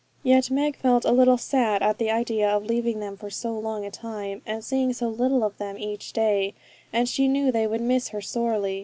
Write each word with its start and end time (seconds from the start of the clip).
Yet 0.23 0.49
Meg 0.49 0.77
felt 0.77 1.05
a 1.05 1.11
little 1.11 1.37
sad 1.37 1.83
at 1.83 1.99
the 1.99 2.09
idea 2.09 2.49
of 2.49 2.65
leaving 2.65 3.01
them 3.01 3.15
for 3.15 3.29
so 3.29 3.51
long 3.53 3.85
a 3.85 3.91
time, 3.91 4.41
and 4.47 4.63
seeing 4.63 4.93
so 4.93 5.07
little 5.09 5.43
of 5.43 5.59
them 5.59 5.77
each 5.77 6.11
day, 6.11 6.55
and 6.91 7.07
she 7.07 7.27
knew 7.27 7.51
they 7.51 7.67
would 7.67 7.81
miss 7.81 8.07
her 8.07 8.19
sorely. 8.19 8.79